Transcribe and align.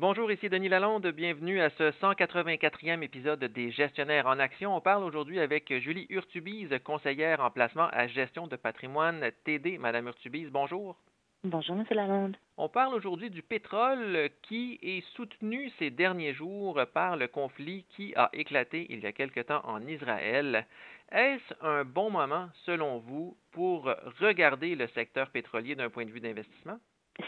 Bonjour, 0.00 0.30
ici 0.30 0.48
Denis 0.48 0.68
Lalonde. 0.68 1.08
Bienvenue 1.08 1.60
à 1.60 1.70
ce 1.70 1.90
184e 1.90 3.02
épisode 3.02 3.42
des 3.42 3.72
Gestionnaires 3.72 4.28
en 4.28 4.38
Action. 4.38 4.76
On 4.76 4.80
parle 4.80 5.02
aujourd'hui 5.02 5.40
avec 5.40 5.76
Julie 5.80 6.06
Urtubise, 6.08 6.72
conseillère 6.84 7.40
en 7.40 7.50
placement 7.50 7.88
à 7.90 8.06
gestion 8.06 8.46
de 8.46 8.54
patrimoine 8.54 9.28
TD. 9.42 9.76
Madame 9.76 10.06
Urtubise, 10.06 10.50
bonjour. 10.52 10.94
Bonjour, 11.42 11.74
M. 11.74 11.84
Lalonde. 11.90 12.36
On 12.56 12.68
parle 12.68 12.94
aujourd'hui 12.94 13.28
du 13.28 13.42
pétrole 13.42 14.30
qui 14.42 14.78
est 14.82 15.04
soutenu 15.16 15.68
ces 15.80 15.90
derniers 15.90 16.32
jours 16.32 16.80
par 16.94 17.16
le 17.16 17.26
conflit 17.26 17.84
qui 17.88 18.14
a 18.14 18.30
éclaté 18.32 18.86
il 18.90 19.00
y 19.00 19.06
a 19.06 19.12
quelque 19.12 19.40
temps 19.40 19.62
en 19.64 19.84
Israël. 19.84 20.64
Est-ce 21.10 21.54
un 21.60 21.84
bon 21.84 22.08
moment, 22.08 22.48
selon 22.66 22.98
vous, 22.98 23.36
pour 23.50 23.92
regarder 24.20 24.76
le 24.76 24.86
secteur 24.94 25.28
pétrolier 25.30 25.74
d'un 25.74 25.90
point 25.90 26.04
de 26.04 26.12
vue 26.12 26.20
d'investissement? 26.20 26.78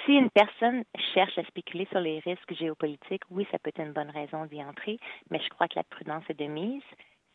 Si 0.04 0.12
une 0.12 0.30
personne 0.30 0.84
cherche 1.14 1.36
à 1.38 1.44
spéculer 1.44 1.86
sur 1.90 2.00
les 2.00 2.20
risques 2.20 2.54
géopolitiques, 2.54 3.24
oui, 3.30 3.46
ça 3.50 3.58
peut 3.58 3.70
être 3.70 3.80
une 3.80 3.92
bonne 3.92 4.10
raison 4.10 4.46
d'y 4.46 4.62
entrer, 4.62 4.98
mais 5.30 5.40
je 5.40 5.48
crois 5.48 5.66
que 5.66 5.76
la 5.76 5.84
prudence 5.84 6.22
est 6.28 6.38
de 6.38 6.46
mise. 6.46 6.82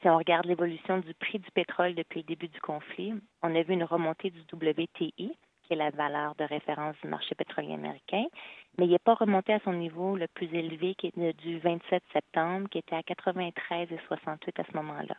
Si 0.01 0.09
on 0.09 0.17
regarde 0.17 0.45
l'évolution 0.45 0.99
du 0.99 1.13
prix 1.15 1.39
du 1.39 1.51
pétrole 1.51 1.95
depuis 1.95 2.19
le 2.19 2.25
début 2.25 2.47
du 2.47 2.61
conflit, 2.61 3.13
on 3.43 3.55
a 3.55 3.61
vu 3.61 3.73
une 3.73 3.83
remontée 3.83 4.29
du 4.29 4.41
WTI, 4.53 5.13
qui 5.63 5.73
est 5.73 5.75
la 5.75 5.89
valeur 5.89 6.35
de 6.35 6.43
référence 6.43 6.95
du 7.01 7.09
marché 7.09 7.35
pétrolier 7.35 7.73
américain, 7.73 8.25
mais 8.77 8.85
il 8.85 8.91
n'est 8.91 8.99
pas 8.99 9.15
remonté 9.15 9.53
à 9.53 9.59
son 9.59 9.73
niveau 9.73 10.15
le 10.15 10.27
plus 10.27 10.53
élevé 10.53 10.95
qui 10.95 11.07
est 11.07 11.33
du 11.33 11.59
27 11.59 12.03
septembre, 12.13 12.69
qui 12.69 12.77
était 12.77 12.95
à 12.95 13.01
93,68 13.01 14.61
à 14.61 14.63
ce 14.63 14.77
moment-là. 14.77 15.15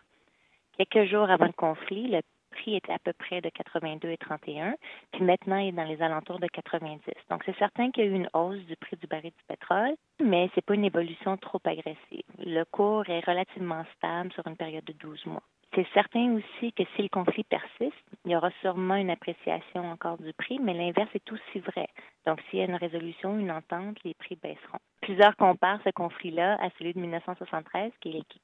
Quelques 0.78 1.10
jours 1.10 1.30
avant 1.30 1.46
le 1.46 1.52
conflit, 1.52 2.08
le 2.08 2.20
prix 2.56 2.76
était 2.76 2.92
à 2.92 2.98
peu 2.98 3.12
près 3.12 3.40
de 3.40 3.48
82 3.48 4.08
et 4.08 4.16
31, 4.16 4.74
puis 5.12 5.24
maintenant 5.24 5.56
il 5.58 5.68
est 5.68 5.72
dans 5.72 5.84
les 5.84 6.00
alentours 6.02 6.38
de 6.38 6.46
90. 6.46 7.00
Donc 7.30 7.42
c'est 7.44 7.56
certain 7.58 7.90
qu'il 7.90 8.04
y 8.04 8.06
a 8.06 8.10
eu 8.10 8.14
une 8.14 8.30
hausse 8.32 8.64
du 8.66 8.76
prix 8.76 8.96
du 8.96 9.06
baril 9.06 9.30
du 9.30 9.44
pétrole, 9.48 9.94
mais 10.22 10.50
c'est 10.54 10.64
pas 10.64 10.74
une 10.74 10.84
évolution 10.84 11.36
trop 11.36 11.60
agressive. 11.64 12.24
Le 12.38 12.64
cours 12.64 13.08
est 13.08 13.24
relativement 13.26 13.84
stable 13.96 14.32
sur 14.32 14.46
une 14.46 14.56
période 14.56 14.84
de 14.84 14.92
12 14.92 15.26
mois. 15.26 15.42
C'est 15.76 15.86
certain 15.92 16.32
aussi 16.32 16.72
que 16.72 16.84
si 16.96 17.02
le 17.02 17.10
conflit 17.10 17.44
persiste, 17.44 17.92
il 18.24 18.30
y 18.32 18.36
aura 18.36 18.50
sûrement 18.62 18.94
une 18.94 19.10
appréciation 19.10 19.84
encore 19.90 20.16
du 20.16 20.32
prix, 20.32 20.58
mais 20.58 20.72
l'inverse 20.72 21.10
est 21.14 21.30
aussi 21.30 21.58
vrai. 21.58 21.86
Donc, 22.26 22.40
s'il 22.48 22.60
y 22.60 22.62
a 22.62 22.64
une 22.64 22.76
résolution, 22.76 23.38
une 23.38 23.50
entente, 23.50 23.98
les 24.02 24.14
prix 24.14 24.36
baisseront. 24.42 24.78
Plusieurs 25.02 25.36
comparent 25.36 25.82
ce 25.84 25.90
conflit-là 25.90 26.56
à 26.62 26.70
celui 26.78 26.94
de 26.94 27.00
1973, 27.00 27.92
qui 28.00 28.08
est 28.08 28.12
l'équipe 28.12 28.42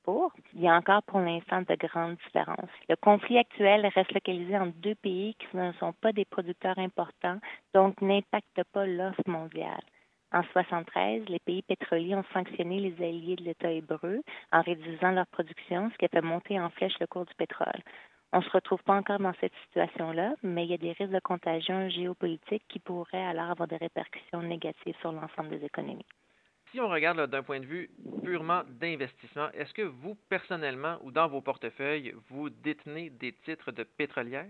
Il 0.53 0.61
y 0.61 0.69
a 0.69 0.77
encore 0.77 1.03
pour 1.05 1.21
l'instant 1.21 1.63
de 1.63 1.75
grandes 1.75 2.17
différences. 2.27 2.71
Le 2.91 2.97
conflit 2.97 3.39
actuel 3.39 3.87
reste 3.87 4.13
localisé 4.13 4.59
entre 4.59 4.77
deux 4.77 4.95
pays 4.97 5.35
qui 5.37 5.57
ne 5.57 5.73
sont 5.81 5.95
pas 5.95 6.13
des 6.13 6.27
producteurs 6.27 6.79
importants, 6.79 7.39
donc 7.73 7.99
n'impacte 8.03 8.63
pas 8.75 8.85
l'offre 8.85 9.23
mondiale. 9.27 9.83
En 10.35 10.41
1973, 10.41 11.29
les 11.29 11.39
pays 11.41 11.61
pétroliers 11.61 12.15
ont 12.15 12.25
sanctionné 12.33 12.81
les 12.81 13.05
alliés 13.05 13.37
de 13.37 13.45
l'État 13.45 13.71
hébreu 13.71 14.23
en 14.51 14.63
réduisant 14.63 15.11
leur 15.11 15.27
production, 15.27 15.91
ce 15.91 15.99
qui 15.99 16.07
a 16.07 16.09
fait 16.09 16.23
monter 16.23 16.59
en 16.59 16.71
flèche 16.71 16.99
le 17.01 17.07
cours 17.07 17.27
du 17.27 17.35
pétrole. 17.35 17.83
On 18.33 18.39
ne 18.39 18.43
se 18.43 18.51
retrouve 18.51 18.83
pas 18.83 18.95
encore 18.95 19.19
dans 19.19 19.35
cette 19.43 19.53
situation-là, 19.67 20.37
mais 20.43 20.65
il 20.65 20.71
y 20.71 20.75
a 20.75 20.79
des 20.79 20.93
risques 20.93 21.13
de 21.13 21.21
contagion 21.21 21.91
géopolitique 21.91 22.63
qui 22.69 22.79
pourraient 22.79 23.27
alors 23.27 23.51
avoir 23.51 23.69
des 23.69 23.77
répercussions 23.77 24.41
négatives 24.43 24.97
sur 25.03 25.13
l'ensemble 25.13 25.51
des 25.51 25.67
économies. 25.67 26.07
Si 26.71 26.81
on 26.81 26.89
regarde 26.89 27.27
d'un 27.31 27.43
point 27.43 27.61
de 27.61 27.67
vue 27.67 27.91
purement 28.25 28.63
d'investissement, 28.81 29.51
est-ce 29.53 29.75
que 29.75 29.83
vous, 29.83 30.17
personnellement, 30.31 30.97
ou 31.03 31.11
dans 31.11 31.29
vos 31.29 31.43
portefeuilles, 31.43 32.15
vous 32.31 32.49
détenez 32.49 33.11
des 33.11 33.33
titres 33.33 33.71
de 33.71 33.83
pétrolières? 33.83 34.47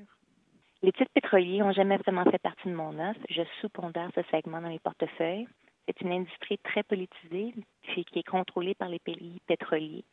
Les 0.83 0.93
titres 0.93 1.11
pétroliers 1.13 1.59
n'ont 1.59 1.73
jamais 1.73 1.97
vraiment 1.97 2.25
fait 2.25 2.39
partie 2.39 2.69
de 2.69 2.75
mon 2.75 2.97
offre. 3.01 3.21
Je 3.31 3.43
sous-pondère 3.61 4.11
ce 4.15 4.23
segment 4.31 4.61
dans 4.61 4.69
mes 4.69 4.79
portefeuilles. 4.79 5.49
C'est 5.87 6.01
une 6.01 6.13
industrie 6.13 6.59
très 6.59 6.85
politisée, 6.85 7.55
puis 7.83 8.05
qui 8.05 8.21
est 8.21 8.29
contrôlée 8.29 8.75
par 8.75 8.89
les 8.89 9.01
pays 9.01 9.41
pétroliers. 9.47 10.05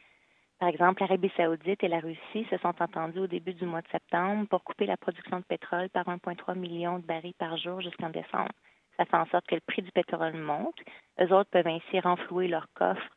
Par 0.59 0.67
exemple, 0.67 1.01
l'Arabie 1.01 1.31
saoudite 1.37 1.83
et 1.83 1.87
la 1.87 1.99
Russie 1.99 2.45
se 2.49 2.57
sont 2.57 2.73
entendus 2.81 3.19
au 3.19 3.27
début 3.27 3.53
du 3.53 3.65
mois 3.65 3.81
de 3.81 3.87
septembre 3.87 4.47
pour 4.49 4.63
couper 4.63 4.87
la 4.87 4.97
production 4.97 5.39
de 5.39 5.45
pétrole 5.45 5.89
par 5.89 6.05
1,3 6.07 6.57
million 6.57 6.99
de 6.99 7.05
barils 7.05 7.35
par 7.35 7.55
jour 7.57 7.81
jusqu'en 7.81 8.09
décembre. 8.09 8.51
Ça 8.97 9.05
fait 9.05 9.15
en 9.15 9.25
sorte 9.27 9.47
que 9.47 9.55
le 9.55 9.61
prix 9.61 9.81
du 9.81 9.91
pétrole 9.91 10.33
monte. 10.33 10.75
Eux 11.21 11.31
autres 11.33 11.49
peuvent 11.51 11.67
ainsi 11.67 11.99
renflouer 12.01 12.47
leur 12.47 12.67
coffre, 12.73 13.07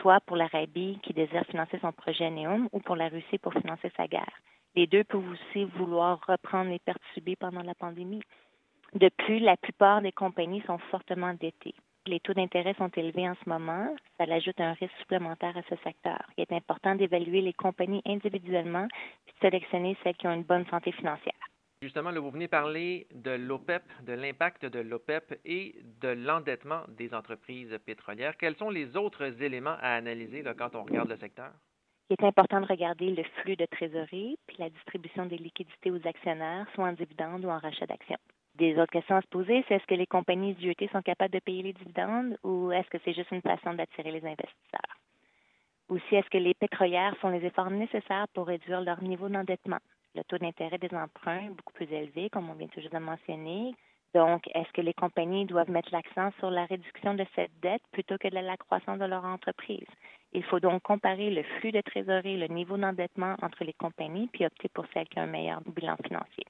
soit 0.00 0.20
pour 0.22 0.36
l'Arabie 0.36 0.98
qui 1.02 1.12
désire 1.12 1.44
financer 1.46 1.78
son 1.80 1.92
projet 1.92 2.30
Neum 2.30 2.68
ou 2.72 2.80
pour 2.80 2.96
la 2.96 3.08
Russie 3.08 3.38
pour 3.38 3.52
financer 3.52 3.92
sa 3.96 4.08
guerre. 4.08 4.40
Les 4.74 4.86
deux 4.86 5.04
peuvent 5.04 5.30
aussi 5.30 5.64
vouloir 5.76 6.18
reprendre 6.26 6.70
les 6.70 6.78
pertes 6.78 7.02
subies 7.14 7.36
pendant 7.36 7.62
la 7.62 7.74
pandémie. 7.74 8.22
De 8.94 9.08
plus, 9.08 9.38
la 9.38 9.56
plupart 9.56 10.00
des 10.00 10.12
compagnies 10.12 10.62
sont 10.62 10.78
fortement 10.90 11.28
endettées 11.28 11.74
les 12.06 12.20
taux 12.20 12.34
d'intérêt 12.34 12.74
sont 12.74 12.90
élevés 12.96 13.28
en 13.28 13.34
ce 13.42 13.48
moment, 13.48 13.94
ça 14.18 14.24
ajoute 14.32 14.60
un 14.60 14.72
risque 14.72 14.96
supplémentaire 15.00 15.56
à 15.56 15.62
ce 15.68 15.76
secteur. 15.82 16.20
Il 16.36 16.42
est 16.42 16.52
important 16.52 16.94
d'évaluer 16.94 17.40
les 17.40 17.52
compagnies 17.52 18.02
individuellement 18.06 18.88
et 19.28 19.32
de 19.32 19.38
sélectionner 19.40 19.96
celles 20.02 20.16
qui 20.16 20.26
ont 20.26 20.34
une 20.34 20.42
bonne 20.42 20.66
santé 20.66 20.92
financière. 20.92 21.34
Justement, 21.82 22.10
là, 22.10 22.20
vous 22.20 22.30
venez 22.30 22.48
parler 22.48 23.06
de 23.14 23.30
l'OPEP, 23.30 23.82
de 24.02 24.12
l'impact 24.12 24.66
de 24.66 24.80
l'OPEP 24.80 25.40
et 25.46 25.76
de 26.02 26.08
l'endettement 26.08 26.82
des 26.88 27.14
entreprises 27.14 27.74
pétrolières. 27.86 28.36
Quels 28.36 28.56
sont 28.56 28.68
les 28.68 28.98
autres 28.98 29.42
éléments 29.42 29.76
à 29.80 29.94
analyser 29.94 30.44
quand 30.58 30.74
on 30.74 30.84
regarde 30.84 31.08
le 31.08 31.16
secteur? 31.16 31.52
Il 32.10 32.16
est 32.18 32.26
important 32.26 32.60
de 32.60 32.66
regarder 32.66 33.14
le 33.14 33.22
flux 33.40 33.56
de 33.56 33.64
trésorerie 33.64 34.36
puis 34.46 34.56
la 34.58 34.68
distribution 34.68 35.24
des 35.24 35.38
liquidités 35.38 35.90
aux 35.90 36.06
actionnaires, 36.06 36.66
soit 36.74 36.84
en 36.84 36.92
dividendes 36.92 37.44
ou 37.46 37.48
en 37.48 37.58
rachat 37.58 37.86
d'actions 37.86 38.18
des 38.60 38.78
autres 38.78 38.92
questions 38.92 39.16
à 39.16 39.22
se 39.22 39.26
poser, 39.28 39.64
c'est 39.66 39.74
est-ce 39.74 39.86
que 39.86 39.94
les 39.94 40.06
compagnies 40.06 40.54
d'IoT 40.54 40.88
sont 40.92 41.00
capables 41.00 41.32
de 41.32 41.38
payer 41.40 41.62
les 41.62 41.72
dividendes 41.72 42.36
ou 42.44 42.70
est-ce 42.70 42.88
que 42.90 42.98
c'est 43.04 43.14
juste 43.14 43.30
une 43.30 43.40
façon 43.40 43.72
d'attirer 43.72 44.12
les 44.12 44.24
investisseurs? 44.24 44.96
Aussi, 45.88 46.14
est-ce 46.14 46.28
que 46.28 46.38
les 46.38 46.54
pétrolières 46.54 47.16
font 47.16 47.30
les 47.30 47.44
efforts 47.44 47.70
nécessaires 47.70 48.28
pour 48.34 48.46
réduire 48.46 48.82
leur 48.82 49.02
niveau 49.02 49.28
d'endettement? 49.28 49.80
Le 50.14 50.22
taux 50.24 50.38
d'intérêt 50.38 50.78
des 50.78 50.94
emprunts 50.94 51.46
est 51.46 51.48
beaucoup 51.48 51.72
plus 51.72 51.90
élevé, 51.90 52.28
comme 52.30 52.50
on 52.50 52.54
vient 52.54 52.68
toujours 52.68 52.92
de 52.92 52.98
mentionner. 52.98 53.74
Donc, 54.14 54.42
est-ce 54.54 54.72
que 54.72 54.82
les 54.82 54.92
compagnies 54.92 55.46
doivent 55.46 55.70
mettre 55.70 55.88
l'accent 55.92 56.30
sur 56.38 56.50
la 56.50 56.66
réduction 56.66 57.14
de 57.14 57.24
cette 57.34 57.58
dette 57.62 57.82
plutôt 57.92 58.18
que 58.18 58.28
de 58.28 58.34
la 58.34 58.56
croissance 58.56 58.98
de 58.98 59.04
leur 59.04 59.24
entreprise? 59.24 59.86
Il 60.32 60.44
faut 60.44 60.60
donc 60.60 60.82
comparer 60.82 61.30
le 61.30 61.42
flux 61.42 61.72
de 61.72 61.80
trésorerie, 61.80 62.36
le 62.36 62.48
niveau 62.48 62.76
d'endettement 62.76 63.36
entre 63.40 63.64
les 63.64 63.72
compagnies, 63.72 64.28
puis 64.32 64.44
opter 64.44 64.68
pour 64.68 64.84
celles 64.92 65.08
qui 65.08 65.18
ont 65.18 65.22
un 65.22 65.26
meilleur 65.26 65.60
bilan 65.62 65.96
financier. 66.04 66.44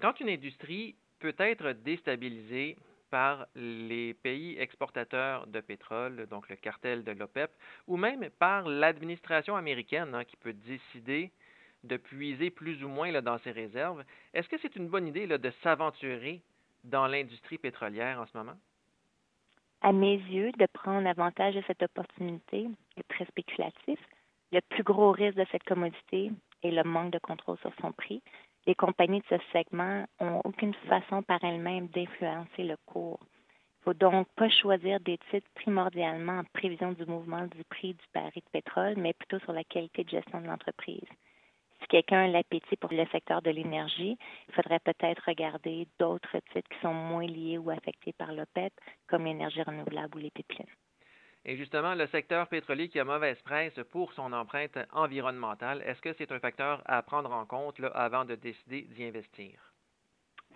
Quand 0.00 0.20
une 0.20 0.28
industrie 0.28 0.94
peut 1.18 1.34
être 1.38 1.72
déstabilisé 1.72 2.76
par 3.10 3.46
les 3.54 4.14
pays 4.14 4.58
exportateurs 4.58 5.46
de 5.46 5.60
pétrole, 5.60 6.26
donc 6.26 6.48
le 6.48 6.56
cartel 6.56 7.04
de 7.04 7.12
l'OPEP, 7.12 7.50
ou 7.86 7.96
même 7.96 8.28
par 8.38 8.68
l'administration 8.68 9.56
américaine 9.56 10.14
hein, 10.14 10.24
qui 10.24 10.36
peut 10.36 10.52
décider 10.52 11.30
de 11.84 11.96
puiser 11.96 12.50
plus 12.50 12.82
ou 12.82 12.88
moins 12.88 13.12
dans 13.22 13.38
ses 13.38 13.52
réserves. 13.52 14.04
Est-ce 14.34 14.48
que 14.48 14.58
c'est 14.58 14.74
une 14.76 14.88
bonne 14.88 15.06
idée 15.06 15.26
là, 15.26 15.38
de 15.38 15.50
s'aventurer 15.62 16.42
dans 16.84 17.06
l'industrie 17.06 17.58
pétrolière 17.58 18.20
en 18.20 18.26
ce 18.26 18.36
moment? 18.36 18.58
À 19.82 19.92
mes 19.92 20.16
yeux, 20.16 20.50
de 20.52 20.66
prendre 20.72 21.06
avantage 21.06 21.54
de 21.54 21.62
cette 21.66 21.82
opportunité 21.82 22.66
est 22.96 23.08
très 23.08 23.26
spéculatif. 23.26 24.00
Le 24.52 24.60
plus 24.68 24.82
gros 24.82 25.12
risque 25.12 25.36
de 25.36 25.46
cette 25.52 25.64
commodité 25.64 26.30
est 26.62 26.70
le 26.70 26.82
manque 26.82 27.12
de 27.12 27.18
contrôle 27.18 27.58
sur 27.58 27.72
son 27.80 27.92
prix 27.92 28.22
les 28.66 28.74
compagnies 28.74 29.20
de 29.20 29.36
ce 29.36 29.44
segment 29.52 30.04
n'ont 30.20 30.40
aucune 30.44 30.74
façon 30.88 31.22
par 31.22 31.42
elles-mêmes 31.44 31.88
d'influencer 31.88 32.64
le 32.64 32.76
cours. 32.84 33.20
Il 33.22 33.90
ne 33.90 33.94
faut 33.94 33.94
donc 33.94 34.26
pas 34.34 34.48
choisir 34.48 34.98
des 35.00 35.18
titres 35.30 35.48
primordialement 35.54 36.40
en 36.40 36.44
prévision 36.52 36.92
du 36.92 37.06
mouvement 37.06 37.46
du 37.46 37.62
prix 37.64 37.94
du 37.94 38.04
baril 38.12 38.32
de 38.34 38.50
pétrole, 38.50 38.94
mais 38.96 39.12
plutôt 39.12 39.38
sur 39.40 39.52
la 39.52 39.62
qualité 39.62 40.02
de 40.02 40.10
gestion 40.10 40.40
de 40.40 40.46
l'entreprise. 40.46 41.06
Si 41.80 41.86
quelqu'un 41.88 42.24
a 42.24 42.28
l'appétit 42.28 42.76
pour 42.76 42.92
le 42.92 43.06
secteur 43.12 43.42
de 43.42 43.50
l'énergie, 43.50 44.18
il 44.48 44.54
faudrait 44.54 44.80
peut-être 44.80 45.22
regarder 45.26 45.86
d'autres 46.00 46.38
titres 46.52 46.68
qui 46.68 46.80
sont 46.80 46.94
moins 46.94 47.26
liés 47.26 47.58
ou 47.58 47.70
affectés 47.70 48.12
par 48.14 48.32
l'OPEP, 48.32 48.72
comme 49.06 49.24
l'énergie 49.24 49.62
renouvelable 49.62 50.16
ou 50.16 50.20
les 50.20 50.30
pipelines. 50.30 50.66
Et 51.48 51.56
justement, 51.56 51.94
le 51.94 52.08
secteur 52.08 52.48
pétrolier 52.48 52.88
qui 52.88 52.98
a 52.98 53.04
mauvaise 53.04 53.40
presse 53.42 53.78
pour 53.92 54.12
son 54.14 54.32
empreinte 54.32 54.76
environnementale, 54.92 55.80
est-ce 55.86 56.02
que 56.02 56.12
c'est 56.14 56.32
un 56.32 56.40
facteur 56.40 56.82
à 56.86 57.00
prendre 57.02 57.30
en 57.30 57.46
compte 57.46 57.80
avant 57.94 58.24
de 58.24 58.34
décider 58.34 58.82
d'y 58.82 59.04
investir? 59.04 59.52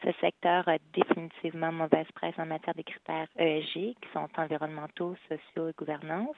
Ce 0.03 0.11
secteur 0.21 0.67
a 0.67 0.79
définitivement 0.93 1.71
mauvaise 1.71 2.11
presse 2.13 2.35
en 2.39 2.47
matière 2.47 2.75
des 2.75 2.83
critères 2.83 3.29
ESG, 3.37 3.95
qui 4.01 4.09
sont 4.13 4.29
environnementaux, 4.37 5.15
sociaux 5.29 5.69
et 5.69 5.75
gouvernance. 5.79 6.37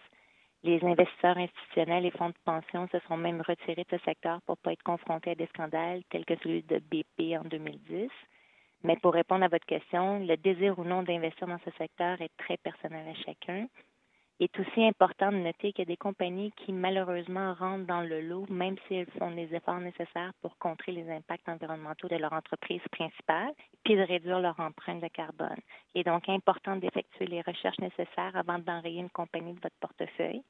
Les 0.64 0.84
investisseurs 0.84 1.38
institutionnels 1.38 2.04
et 2.04 2.10
fonds 2.10 2.28
de 2.28 2.34
pension 2.44 2.86
se 2.88 2.98
sont 3.08 3.16
même 3.16 3.40
retirés 3.40 3.86
de 3.90 3.96
ce 3.96 4.04
secteur 4.04 4.42
pour 4.42 4.56
ne 4.56 4.62
pas 4.62 4.72
être 4.74 4.82
confrontés 4.82 5.30
à 5.30 5.34
des 5.34 5.46
scandales 5.46 6.02
tels 6.10 6.26
que 6.26 6.36
celui 6.42 6.62
de 6.64 6.78
BP 6.78 7.40
en 7.40 7.48
2010. 7.48 8.10
Mais 8.84 8.96
pour 8.96 9.14
répondre 9.14 9.44
à 9.44 9.48
votre 9.48 9.64
question, 9.64 10.18
le 10.18 10.36
désir 10.36 10.78
ou 10.78 10.84
non 10.84 11.02
d'investir 11.02 11.46
dans 11.46 11.60
ce 11.64 11.70
secteur 11.78 12.20
est 12.20 12.36
très 12.36 12.58
personnel 12.58 13.08
à 13.08 13.14
chacun. 13.14 13.66
Il 14.42 14.46
est 14.46 14.58
aussi 14.58 14.82
important 14.82 15.30
de 15.30 15.36
noter 15.36 15.72
qu'il 15.72 15.84
y 15.84 15.88
a 15.88 15.92
des 15.92 15.96
compagnies 15.96 16.50
qui 16.56 16.72
malheureusement 16.72 17.54
rentrent 17.54 17.86
dans 17.86 18.00
le 18.00 18.20
lot, 18.20 18.44
même 18.50 18.74
si 18.88 18.96
elles 18.96 19.10
font 19.16 19.30
les 19.30 19.54
efforts 19.54 19.78
nécessaires 19.78 20.32
pour 20.42 20.58
contrer 20.58 20.90
les 20.90 21.08
impacts 21.08 21.48
environnementaux 21.48 22.08
de 22.08 22.16
leur 22.16 22.32
entreprise 22.32 22.82
principale, 22.90 23.52
puis 23.84 23.94
de 23.94 24.00
réduire 24.00 24.40
leur 24.40 24.58
empreinte 24.58 25.00
de 25.00 25.06
carbone. 25.06 25.60
Il 25.94 26.00
est 26.00 26.10
donc 26.10 26.28
important 26.28 26.74
d'effectuer 26.74 27.26
les 27.26 27.40
recherches 27.42 27.78
nécessaires 27.78 28.34
avant 28.34 28.58
d'enrayer 28.58 28.98
une 28.98 29.10
compagnie 29.10 29.52
de 29.52 29.60
votre 29.60 29.76
portefeuille. 29.78 30.42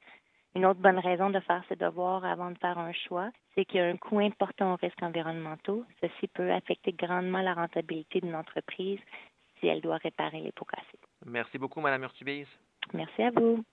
Une 0.55 0.65
autre 0.65 0.79
bonne 0.79 0.97
raison 0.97 1.29
de 1.29 1.39
faire 1.41 1.63
ses 1.69 1.75
devoirs 1.75 2.25
avant 2.25 2.49
de 2.49 2.57
faire 2.57 2.79
un 2.79 2.93
choix, 2.93 3.29
c'est 3.53 3.63
qu'il 3.63 3.77
y 3.77 3.83
a 3.83 3.85
un 3.85 3.97
coût 3.97 4.17
important 4.17 4.73
aux 4.73 4.77
risques 4.77 5.03
environnementaux. 5.03 5.85
Ceci 6.01 6.27
peut 6.29 6.51
affecter 6.51 6.93
grandement 6.93 7.43
la 7.43 7.53
rentabilité 7.53 8.21
d'une 8.21 8.35
entreprise 8.35 8.99
si 9.59 9.67
elle 9.67 9.81
doit 9.81 9.97
réparer 9.97 10.39
les 10.39 10.51
pots 10.51 10.65
cassés. 10.65 10.99
Merci 11.27 11.59
beaucoup, 11.59 11.79
Mme 11.79 12.01
Urtubise. 12.01 12.49
Merci 12.91 13.21
à 13.21 13.29
vous. 13.29 13.63